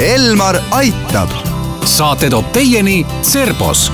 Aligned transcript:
Elmar 0.00 0.56
aitab. 0.70 1.28
saate 1.84 2.28
toob 2.30 2.44
teieni 2.52 3.06
Cerbos 3.22 3.92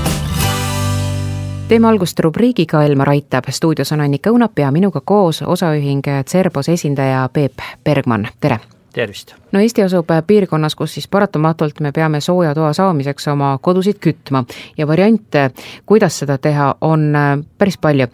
teeme 1.69 1.89
algust 1.89 2.19
rubriigiga 2.19 2.83
Elmar 2.85 3.09
aitab, 3.15 3.47
stuudios 3.51 3.93
on 3.93 4.01
Annika 4.01 4.35
Õunap 4.35 4.59
ja 4.59 4.73
minuga 4.75 5.01
koos 5.05 5.45
osaühing 5.47 6.03
Cerbos 6.27 6.69
esindaja 6.69 7.29
Peep 7.33 7.63
Bergmann, 7.85 8.27
tere! 8.41 8.59
Tervist! 8.93 9.35
no 9.53 9.61
Eesti 9.61 9.83
asub 9.83 10.09
piirkonnas, 10.27 10.75
kus 10.75 10.95
siis 10.95 11.09
paratamatult 11.09 11.81
me 11.81 11.93
peame 11.93 12.21
sooja 12.21 12.55
toa 12.55 12.73
saamiseks 12.73 13.29
oma 13.29 13.59
kodusid 13.63 13.99
kütma 14.01 14.45
ja 14.79 14.87
variante, 14.87 15.51
kuidas 15.87 16.19
seda 16.19 16.39
teha, 16.39 16.75
on 16.81 17.17
äh, 17.17 17.39
päris 17.59 17.79
palju. 17.79 18.07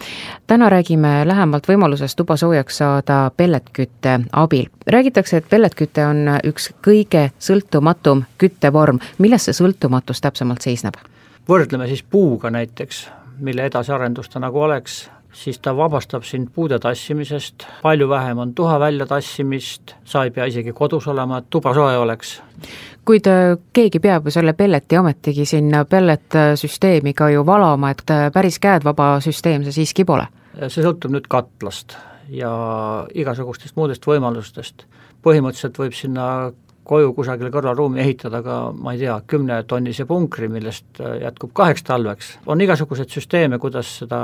täna 0.47 0.71
räägime 0.71 1.29
lähemalt 1.29 1.69
võimalusest 1.69 2.17
tuba 2.17 2.37
soojaks 2.37 2.79
saada 2.79 3.31
pelletkütte 3.37 4.21
abil. 4.33 4.67
räägitakse, 4.87 5.37
et 5.37 5.51
pelletküte 5.51 6.07
on 6.07 6.25
üks 6.45 6.73
kõige 6.87 7.31
sõltumatum 7.39 8.25
küttevorm, 8.39 8.99
milles 9.19 9.45
see 9.45 9.57
sõltumatus 9.63 10.21
täpsemalt 10.21 10.63
seisneb? 10.63 10.95
võrdleme 11.49 11.87
siis 11.89 12.03
puuga 12.03 12.51
näiteks, 12.51 13.09
mille 13.39 13.65
edasiarendus 13.71 14.29
ta 14.29 14.41
nagu 14.41 14.61
oleks 14.61 15.09
siis 15.39 15.59
ta 15.63 15.75
vabastab 15.77 16.25
sind 16.27 16.51
puude 16.55 16.79
tassimisest, 16.83 17.67
palju 17.83 18.09
vähem 18.11 18.39
on 18.39 18.55
tuha 18.55 18.79
välja 18.81 19.07
tassimist, 19.07 19.95
sa 20.05 20.25
ei 20.27 20.31
pea 20.35 20.49
isegi 20.51 20.73
kodus 20.75 21.07
olema, 21.09 21.39
et 21.39 21.51
tuba 21.51 21.75
soe 21.75 21.97
oleks. 21.99 22.41
kuid 23.09 23.27
äh, 23.31 23.55
keegi 23.73 24.01
peab 24.05 24.27
ju 24.27 24.35
selle 24.35 24.53
pelleti 24.53 24.99
ometigi 24.99 25.47
sinna 25.49 25.85
pelletsüsteemi 25.85 27.15
ka 27.15 27.31
ju 27.31 27.47
valama, 27.47 27.91
et 27.91 28.11
äh, 28.11 28.29
päris 28.35 28.59
käedvaba 28.59 29.17
süsteem 29.25 29.65
see 29.65 29.81
siiski 29.81 30.05
pole? 30.05 30.27
see 30.67 30.83
sõltub 30.83 31.15
nüüd 31.15 31.29
katlast 31.31 31.95
ja 32.29 32.53
igasugustest 33.15 33.77
muudest 33.77 34.07
võimalustest. 34.07 34.87
põhimõtteliselt 35.23 35.79
võib 35.79 35.95
sinna 35.95 36.25
koju 36.89 37.13
kusagile 37.17 37.51
kõrvalruumi 37.53 38.01
ehitada 38.03 38.41
ka 38.45 38.59
ma 38.77 38.95
ei 38.95 39.03
tea, 39.03 39.19
kümnetonnise 39.29 40.07
punkri, 40.09 40.49
millest 40.53 41.01
äh, 41.03 41.19
jätkub 41.25 41.53
kaheks 41.57 41.85
talveks. 41.87 42.33
on 42.47 42.61
igasuguseid 42.65 43.13
süsteeme, 43.13 43.59
kuidas 43.63 43.99
seda 44.03 44.21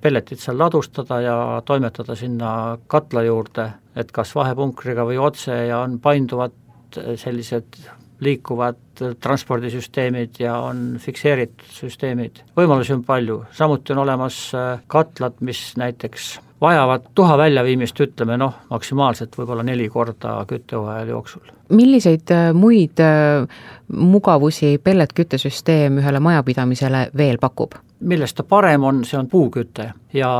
pelletit 0.00 0.42
seal 0.42 0.60
ladustada 0.60 1.20
ja 1.24 1.36
toimetada 1.64 2.16
sinna 2.18 2.52
katla 2.86 3.24
juurde, 3.28 3.68
et 3.96 4.12
kas 4.12 4.34
vahepunkriga 4.36 5.06
või 5.08 5.18
otse 5.20 5.56
ja 5.68 5.82
on 5.86 5.98
painduvad 6.02 6.54
äh, 6.98 7.14
sellised 7.20 7.82
liikuvad 8.22 9.02
transpordisüsteemid 9.18 10.38
ja 10.38 10.54
on 10.62 10.96
fikseeritud 11.02 11.74
süsteemid. 11.74 12.44
võimalusi 12.56 12.94
on 12.94 13.02
palju, 13.04 13.42
samuti 13.56 13.96
on 13.96 14.04
olemas 14.04 14.44
äh, 14.54 14.80
katlad, 14.86 15.40
mis 15.40 15.72
näiteks 15.80 16.36
vajavad 16.62 17.08
tuha 17.14 17.38
väljaviimist, 17.38 18.00
ütleme 18.00 18.36
noh, 18.40 18.54
maksimaalselt 18.70 19.34
võib-olla 19.38 19.64
neli 19.66 19.88
korda 19.90 20.36
küttehooaja 20.48 21.04
jooksul. 21.10 21.52
milliseid 21.72 22.30
äh, 22.30 22.50
muid 22.54 23.00
äh, 23.00 23.46
mugavusi 23.92 24.78
pelletküttesüsteem 24.84 25.98
ühele 25.98 26.20
majapidamisele 26.20 27.08
veel 27.16 27.38
pakub? 27.40 27.74
millest 28.00 28.36
ta 28.36 28.42
parem 28.42 28.84
on, 28.84 29.04
see 29.04 29.18
on 29.18 29.28
puuküte 29.28 29.92
ja 30.12 30.30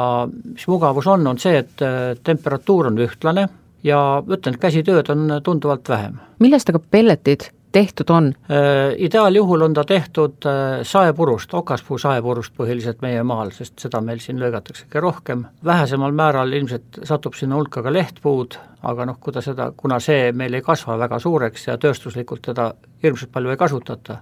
mis 0.44 0.66
mugavus 0.68 1.06
on, 1.06 1.26
on 1.26 1.38
see, 1.38 1.58
et 1.58 1.82
äh, 1.82 2.14
temperatuur 2.24 2.90
on 2.92 2.98
ühtlane 2.98 3.48
ja 3.84 4.22
ütlen, 4.28 4.54
et 4.54 4.60
käsitööd 4.60 5.10
on 5.10 5.40
tunduvalt 5.42 5.88
vähem. 5.88 6.20
millest 6.38 6.70
aga 6.70 6.80
pelletid 6.90 7.50
tehtud 7.72 8.10
on? 8.10 8.32
Äh, 8.50 8.94
ideaaljuhul 8.98 9.62
on 9.62 9.74
ta 9.74 9.84
tehtud 9.84 10.46
äh, 10.46 10.80
saepurust, 10.82 11.54
okaspuu 11.54 11.98
saepurust 11.98 12.54
põhiliselt 12.56 13.02
meie 13.02 13.22
maal, 13.22 13.50
sest 13.50 13.78
seda 13.82 14.00
meil 14.00 14.20
siin 14.20 14.40
lõigatakse 14.40 14.86
kõige 14.86 15.04
rohkem, 15.04 15.46
vähesemal 15.64 16.12
määral 16.12 16.52
ilmselt 16.52 17.00
satub 17.08 17.34
sinna 17.38 17.56
hulka 17.56 17.82
ka 17.82 17.92
lehtpuud, 17.92 18.58
aga 18.82 19.06
noh, 19.08 19.18
kui 19.20 19.32
ta 19.32 19.42
seda, 19.44 19.72
kuna 19.76 20.00
see 20.00 20.32
meil 20.32 20.54
ei 20.54 20.62
kasva 20.62 20.98
väga 20.98 21.18
suureks 21.22 21.66
ja 21.68 21.78
tööstuslikult 21.78 22.44
teda 22.50 22.72
hirmsalt 23.02 23.32
palju 23.32 23.54
ei 23.54 23.60
kasutata, 23.60 24.18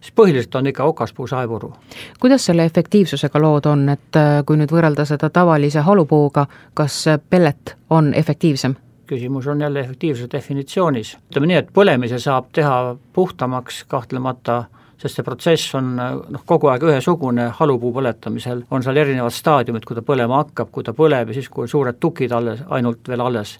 siis 0.00 0.14
põhiliselt 0.16 0.54
on 0.54 0.72
ikka 0.72 0.84
okaspuu 0.84 1.26
saepuru. 1.26 1.74
kuidas 2.20 2.46
selle 2.46 2.64
efektiivsusega 2.64 3.42
lood 3.42 3.66
on, 3.66 3.88
et 3.88 4.16
äh, 4.16 4.40
kui 4.46 4.56
nüüd 4.56 4.72
võrrelda 4.72 5.04
seda 5.04 5.30
tavalise 5.30 5.84
halupuuga, 5.84 6.46
kas 6.74 7.04
pellet 7.30 7.76
on 7.90 8.14
efektiivsem? 8.14 8.76
Küsimus 9.06 9.46
on 9.46 9.60
jälle 9.60 9.80
efektiivsuse 9.80 10.28
definitsioonis. 10.32 11.16
ütleme 11.30 11.50
nii, 11.50 11.60
et 11.62 11.72
põlemise 11.74 12.18
saab 12.22 12.50
teha 12.52 12.96
puhtamaks 13.12 13.84
kahtlemata, 13.88 14.64
sest 14.98 15.18
see 15.18 15.24
protsess 15.24 15.74
on 15.78 15.94
noh, 15.96 16.44
kogu 16.46 16.70
aeg 16.72 16.84
ühesugune 16.88 17.48
halupuu 17.58 17.92
põletamisel, 17.96 18.64
on 18.70 18.82
seal 18.82 18.96
erinevad 19.02 19.34
staadiumid, 19.34 19.84
kui 19.84 19.96
ta 19.96 20.04
põlema 20.06 20.42
hakkab, 20.42 20.70
kui 20.72 20.84
ta 20.84 20.94
põleb 20.96 21.32
ja 21.32 21.36
siis, 21.36 21.48
kui 21.52 21.66
on 21.66 21.72
suured 21.72 22.00
tukid 22.00 22.32
alles, 22.32 22.62
ainult 22.68 23.08
veel 23.08 23.24
alles. 23.24 23.58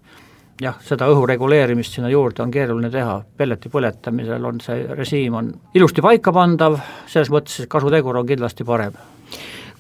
jah, 0.61 0.79
seda 0.81 1.05
õhu 1.13 1.27
reguleerimist 1.29 1.93
sinna 1.93 2.09
juurde 2.09 2.43
on 2.43 2.51
keeruline 2.51 2.91
teha, 2.91 3.19
pelleti 3.37 3.69
põletamisel 3.69 4.45
on 4.49 4.61
see 4.65 4.87
režiim 4.89 5.35
on 5.35 5.53
ilusti 5.75 6.01
paikapandav, 6.01 6.79
selles 7.07 7.31
mõttes, 7.31 7.69
kasutegur 7.69 8.17
on 8.17 8.27
kindlasti 8.27 8.65
parem 8.65 8.97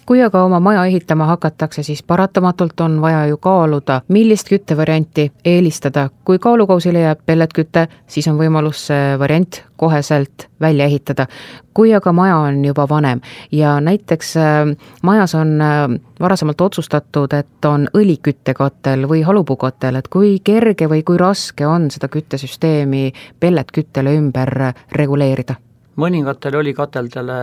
kui 0.06 0.22
aga 0.22 0.44
oma 0.44 0.60
maja 0.60 0.84
ehitama 0.86 1.26
hakatakse, 1.26 1.82
siis 1.82 2.02
paratamatult 2.02 2.80
on 2.80 3.00
vaja 3.00 3.26
ju 3.26 3.36
kaaluda, 3.36 4.00
millist 4.08 4.48
küttevarianti 4.48 5.32
eelistada. 5.44 6.08
kui 6.24 6.38
kaalukausile 6.38 7.00
jääb 7.00 7.20
pelletküte, 7.26 7.88
siis 8.06 8.28
on 8.28 8.38
võimalus 8.38 8.86
see 8.86 9.18
variant 9.18 9.62
koheselt 9.76 10.48
välja 10.60 10.84
ehitada. 10.84 11.26
kui 11.74 11.94
aga 11.94 12.12
maja 12.12 12.36
on 12.36 12.64
juba 12.64 12.88
vanem 12.88 13.20
ja 13.52 13.80
näiteks 13.80 14.36
äh, 14.36 14.76
majas 15.02 15.34
on 15.34 15.60
äh, 15.60 16.00
varasemalt 16.20 16.60
otsustatud, 16.60 17.32
et 17.32 17.64
on 17.64 17.88
õliküttekatel 17.94 19.08
või 19.08 19.22
halupuukatel, 19.22 19.96
et 19.96 20.08
kui 20.08 20.38
kerge 20.44 20.88
või 20.88 21.02
kui 21.02 21.18
raske 21.18 21.66
on 21.66 21.90
seda 21.90 22.08
küttesüsteemi 22.08 23.12
pelletküttele 23.40 24.14
ümber 24.16 24.72
reguleerida? 24.92 25.54
mõningatele 25.96 26.58
õlikateldele 26.60 27.36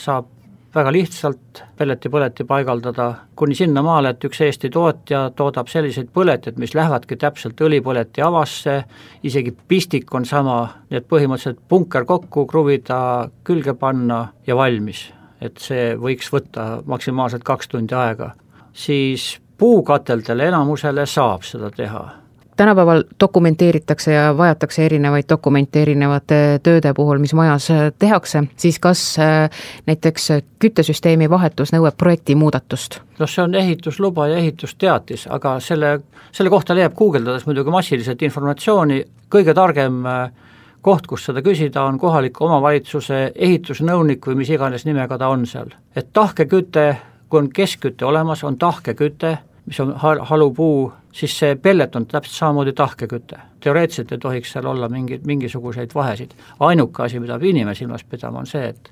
saab 0.00 0.37
väga 0.74 0.92
lihtsalt 0.92 1.62
pelletipõleti 1.78 2.44
paigaldada, 2.48 3.08
kuni 3.36 3.56
sinnamaale, 3.56 4.12
et 4.14 4.24
üks 4.28 4.40
Eesti 4.44 4.70
tootja 4.72 5.28
toodab 5.36 5.70
selliseid 5.72 6.10
põleteid, 6.14 6.58
mis 6.60 6.74
lähevadki 6.76 7.16
täpselt 7.16 7.60
õlipõleti 7.64 8.24
avasse, 8.24 8.82
isegi 9.22 9.54
pistik 9.68 10.14
on 10.14 10.28
sama, 10.28 10.58
nii 10.90 11.00
et 11.00 11.08
põhimõtteliselt 11.08 11.62
punker 11.68 12.04
kokku 12.08 12.46
kruvida, 12.50 13.00
külge 13.44 13.74
panna 13.74 14.26
ja 14.46 14.56
valmis. 14.56 15.08
et 15.40 15.58
see 15.62 15.94
võiks 15.94 16.32
võtta 16.34 16.82
maksimaalselt 16.86 17.44
kaks 17.44 17.68
tundi 17.68 17.94
aega. 17.94 18.32
siis 18.72 19.38
puukateldele 19.58 20.48
enamusele 20.48 21.06
saab 21.06 21.42
seda 21.42 21.70
teha 21.70 22.27
tänapäeval 22.58 23.04
dokumenteeritakse 23.20 24.12
ja 24.12 24.36
vajatakse 24.36 24.86
erinevaid 24.86 25.28
dokumente 25.30 25.82
erinevate 25.82 26.38
tööde 26.62 26.90
puhul, 26.94 27.20
mis 27.22 27.34
majas 27.34 27.68
tehakse, 27.98 28.42
siis 28.56 28.78
kas 28.82 29.02
äh, 29.22 29.46
näiteks 29.86 30.28
küttesüsteemi 30.58 31.30
vahetus 31.30 31.70
nõuab 31.72 31.94
projekti 31.98 32.34
muudatust? 32.34 33.00
noh, 33.18 33.30
see 33.30 33.42
on 33.42 33.54
ehitusluba 33.54 34.26
ja 34.32 34.42
ehitusteatis, 34.42 35.28
aga 35.30 35.58
selle, 35.62 36.00
selle 36.34 36.50
kohta 36.50 36.74
leiab 36.74 36.94
guugeldades 36.98 37.46
muidugi 37.46 37.70
massiliselt 37.70 38.22
informatsiooni, 38.26 39.00
kõige 39.30 39.54
targem 39.54 40.02
äh, 40.06 40.48
koht, 40.82 41.06
kus 41.06 41.28
seda 41.28 41.42
küsida, 41.46 41.84
on 41.86 41.98
kohaliku 41.98 42.48
omavalitsuse 42.48 43.20
ehitusnõunik 43.34 44.26
või 44.26 44.42
mis 44.42 44.50
iganes 44.54 44.86
nimega 44.88 45.18
ta 45.18 45.30
on 45.30 45.46
seal. 45.46 45.70
et 45.94 46.10
tahkeküte, 46.12 46.88
kui 47.28 47.38
on 47.38 47.52
keskküte 47.54 48.06
olemas, 48.06 48.44
on 48.44 48.58
tahkeküte, 48.58 49.38
mis 49.68 49.80
on 49.80 49.94
halupuu 50.00 50.92
siis 51.12 51.38
see 51.38 51.56
pellet 51.56 51.96
on 51.96 52.06
täpselt 52.06 52.34
samamoodi 52.34 52.72
tahkeküte. 52.72 53.36
teoreetiliselt 53.60 54.12
ei 54.12 54.18
tohiks 54.18 54.52
seal 54.52 54.66
olla 54.66 54.88
mingeid, 54.88 55.20
mingisuguseid 55.26 55.90
vahesid. 55.94 56.30
ainuke 56.60 57.02
asi, 57.02 57.20
mida 57.20 57.32
peab 57.38 57.42
inimene 57.50 57.74
silmas 57.74 58.04
pidama, 58.04 58.38
on 58.38 58.46
see, 58.46 58.68
et 58.68 58.90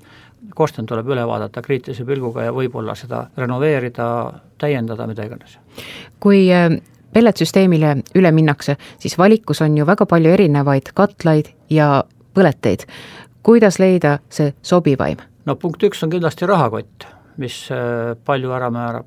korsten 0.55 0.85
tuleb 0.85 1.07
üle 1.07 1.27
vaadata 1.27 1.61
kriitilise 1.61 2.05
pilguga 2.05 2.43
ja 2.43 2.53
võib-olla 2.53 2.95
seda 2.95 3.27
renoveerida, 3.37 4.07
täiendada, 4.57 5.07
mida 5.07 5.25
iganes. 5.25 5.57
kui 6.19 6.47
äh, 6.53 6.69
pelletsüsteemile 7.13 7.95
üle 8.15 8.31
minnakse, 8.31 8.77
siis 8.99 9.17
valikus 9.17 9.61
on 9.61 9.77
ju 9.77 9.85
väga 9.85 10.05
palju 10.05 10.33
erinevaid 10.33 10.91
katlaid 10.93 11.53
ja 11.69 12.03
põleteid. 12.33 12.87
kuidas 13.43 13.79
leida 13.79 14.19
see 14.29 14.53
sobivaim? 14.61 15.17
no 15.45 15.55
punkt 15.55 15.83
üks 15.83 16.03
on 16.03 16.09
kindlasti 16.09 16.45
rahakott, 16.45 17.07
mis 17.37 17.69
äh, 17.71 18.15
palju 18.25 18.51
ära 18.51 18.71
määrab. 18.71 19.05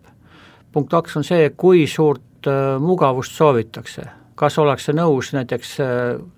Punkt 0.72 0.90
kaks 0.90 1.16
on 1.16 1.24
see, 1.24 1.50
kui 1.56 1.86
suurt 1.86 2.22
Äh, 2.46 2.78
mugavust 2.80 3.34
soovitakse, 3.36 4.06
kas 4.38 4.54
ollakse 4.62 4.94
nõus 4.96 5.28
näiteks 5.36 5.72
äh, 5.84 5.88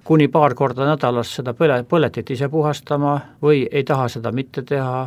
kuni 0.03 0.27
paar 0.33 0.57
korda 0.59 0.83
nädalas 0.89 1.31
seda 1.37 1.53
põle, 1.55 1.77
põletit 1.87 2.33
ise 2.35 2.49
puhastama 2.51 3.13
või 3.43 3.61
ei 3.71 3.85
taha 3.87 4.09
seda 4.11 4.33
mitte 4.35 4.65
teha, 4.67 5.05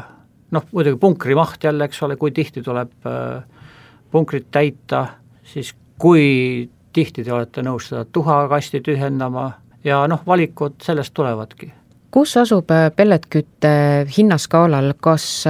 noh 0.55 0.69
muidugi 0.71 1.01
punkri 1.01 1.35
maht 1.35 1.67
jälle, 1.67 1.89
eks 1.89 1.99
ole, 2.07 2.15
kui 2.15 2.31
tihti 2.31 2.63
tuleb 2.63 3.09
äh, 3.11 3.67
punkrit 4.11 4.47
täita, 4.55 5.03
siis 5.43 5.73
kui 5.99 6.69
tihti 6.95 7.27
te 7.27 7.35
olete 7.35 7.65
nõus 7.65 7.89
seda 7.91 8.05
tuhakasti 8.07 8.79
tühjendama 8.85 9.49
ja 9.83 10.05
noh, 10.07 10.23
valikud 10.23 10.79
sellest 10.85 11.11
tulevadki 11.13 11.73
kus 12.15 12.37
asub 12.39 12.71
pelletkütte 12.95 13.71
hinnaskaalal, 14.17 14.93
kas 15.03 15.43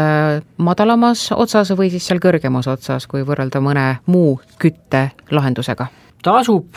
madalamas 0.57 1.27
otsas 1.35 1.69
või 1.77 1.91
siis 1.93 2.07
seal 2.09 2.21
kõrgemas 2.23 2.65
otsas, 2.71 3.05
kui 3.07 3.21
võrrelda 3.27 3.61
mõne 3.61 3.87
muu 4.09 4.39
küttelahendusega? 4.61 5.91
ta 6.25 6.39
asub, 6.41 6.73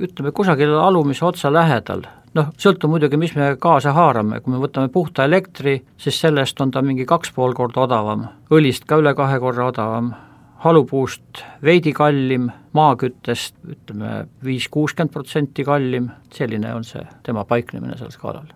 ütleme 0.00 0.32
kusagil 0.32 0.72
alumise 0.80 1.24
otsa 1.28 1.50
lähedal, 1.52 2.06
noh, 2.36 2.52
sõltub 2.60 2.94
muidugi, 2.94 3.18
mis 3.20 3.34
me 3.36 3.50
kaasa 3.60 3.92
haarame, 3.96 4.40
kui 4.40 4.54
me 4.54 4.60
võtame 4.62 4.88
puhta 4.92 5.26
elektri, 5.28 5.82
siis 6.00 6.20
sellest 6.20 6.60
on 6.64 6.72
ta 6.72 6.80
mingi 6.84 7.04
kaks 7.08 7.34
pool 7.36 7.52
korda 7.56 7.84
odavam, 7.84 8.24
õlist 8.52 8.88
ka 8.88 9.00
üle 9.02 9.12
kahe 9.18 9.36
korra 9.42 9.68
odavam, 9.68 10.14
halupuust 10.64 11.44
veidi 11.64 11.92
kallim, 11.96 12.48
maaküttest 12.76 13.56
ütleme 13.68 14.22
viis-kuuskümmend 14.44 15.12
protsenti 15.12 15.64
kallim, 15.64 16.10
selline 16.32 16.72
on 16.74 16.84
see 16.88 17.04
tema 17.26 17.44
paiknemine 17.44 17.98
seal 18.00 18.12
skaalal. 18.14 18.48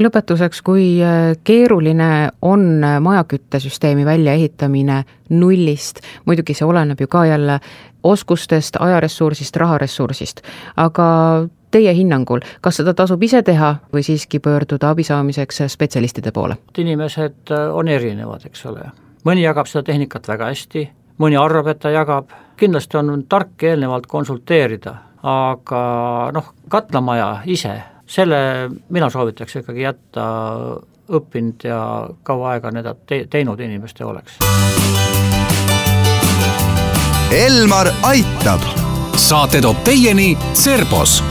Lõpetuseks, 0.00 0.62
kui 0.64 0.86
äh, 1.02 1.32
keeruline 1.44 2.30
on 2.42 2.84
äh, 2.84 3.00
majaküttesüsteemi 3.00 4.04
väljaehitamine 4.06 5.02
nullist, 5.30 6.00
muidugi 6.26 6.54
see 6.54 6.66
oleneb 6.66 7.00
ju 7.00 7.08
ka 7.10 7.24
jälle 7.26 7.60
oskustest, 8.04 8.76
ajaressursist, 8.80 9.56
raharessursist, 9.56 10.42
aga 10.76 11.06
teie 11.74 11.94
hinnangul, 11.94 12.44
kas 12.60 12.78
seda 12.80 12.94
tasub 12.94 13.22
ise 13.22 13.42
teha 13.42 13.74
või 13.94 14.04
siiski 14.06 14.38
pöörduda 14.42 14.92
abi 14.94 15.06
saamiseks 15.06 15.64
spetsialistide 15.72 16.32
poole? 16.32 16.58
inimesed 16.78 17.54
äh, 17.54 17.70
on 17.74 17.88
erinevad, 17.88 18.44
eks 18.50 18.66
ole, 18.70 18.90
mõni 19.24 19.46
jagab 19.46 19.70
seda 19.70 19.86
tehnikat 19.90 20.28
väga 20.28 20.52
hästi, 20.52 20.88
mõni 21.22 21.38
arvab, 21.40 21.72
et 21.72 21.82
ta 21.82 21.94
jagab, 21.94 22.34
kindlasti 22.60 23.00
on 23.00 23.26
tark 23.28 23.62
eelnevalt 23.62 24.06
konsulteerida, 24.10 24.94
aga 25.24 25.82
noh, 26.34 26.54
katlamaja 26.68 27.30
ise, 27.50 27.78
selle 28.06 28.70
mina 28.88 29.10
soovitaks 29.10 29.56
ikkagi 29.62 29.84
jätta 29.84 30.24
õppinud 31.14 31.64
ja 31.68 31.80
kaua 32.22 32.54
aega 32.54 32.70
need 32.72 32.88
te 33.06 33.24
teinud 33.30 33.60
inimeste 33.60 34.04
oleks. 34.04 34.38
Elmar 37.34 37.90
aitab. 38.02 38.60
saate 39.16 39.60
toob 39.62 39.78
teieni 39.84 40.36
Cerbos 40.54 41.22